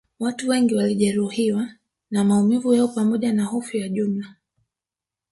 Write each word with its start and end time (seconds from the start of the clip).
Watu 0.19 0.49
wengi 0.49 0.75
walijeruhiwa 0.75 1.69
na 2.11 2.23
maumivu 2.23 2.73
yao 2.73 2.87
pamoja 2.87 3.33
na 3.33 3.45
hofu 3.45 3.77
ya 3.77 3.89
jumla 3.89 4.35